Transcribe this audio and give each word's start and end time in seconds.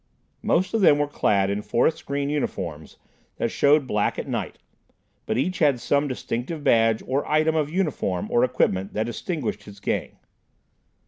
Most 0.41 0.73
of 0.73 0.81
them 0.81 0.97
were 0.97 1.05
clad 1.05 1.51
in 1.51 1.61
forest 1.61 2.07
green 2.07 2.27
uniforms 2.31 2.97
that 3.37 3.51
showed 3.51 3.85
black 3.85 4.17
at 4.17 4.27
night, 4.27 4.57
but 5.27 5.37
each 5.37 5.59
had 5.59 5.79
some 5.79 6.07
distinctive 6.07 6.63
badge 6.63 7.03
or 7.05 7.23
item 7.29 7.55
of 7.55 7.69
uniform 7.69 8.27
or 8.31 8.43
equipment 8.43 8.93
that 8.93 9.05
distinguished 9.05 9.65
his 9.65 9.79
Gang. 9.79 10.17